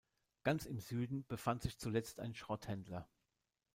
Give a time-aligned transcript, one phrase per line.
[0.41, 3.07] Ganz im Süden befand sich zuletzt ein Schrotthändler.